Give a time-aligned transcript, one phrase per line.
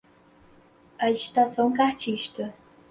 [0.97, 2.51] Agitação Cartista